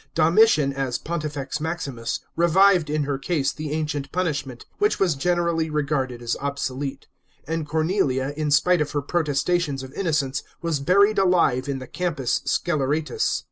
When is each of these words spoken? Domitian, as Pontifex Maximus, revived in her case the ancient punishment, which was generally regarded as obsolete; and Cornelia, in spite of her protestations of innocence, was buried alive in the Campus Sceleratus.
Domitian, 0.15 0.73
as 0.73 0.97
Pontifex 0.97 1.61
Maximus, 1.61 2.21
revived 2.35 2.89
in 2.89 3.03
her 3.03 3.19
case 3.19 3.51
the 3.51 3.69
ancient 3.69 4.11
punishment, 4.11 4.65
which 4.79 4.99
was 4.99 5.13
generally 5.13 5.69
regarded 5.69 6.23
as 6.23 6.35
obsolete; 6.39 7.05
and 7.45 7.67
Cornelia, 7.67 8.33
in 8.35 8.49
spite 8.49 8.81
of 8.81 8.93
her 8.93 9.01
protestations 9.03 9.83
of 9.83 9.93
innocence, 9.93 10.41
was 10.59 10.79
buried 10.79 11.19
alive 11.19 11.69
in 11.69 11.77
the 11.77 11.85
Campus 11.85 12.41
Sceleratus. 12.45 13.39